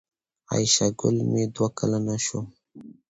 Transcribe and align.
عایشه 0.49 0.87
ګل 0.99 1.17
مې 1.31 1.43
دوه 1.53 1.67
کلنه 1.77 2.15
شو 2.25 2.39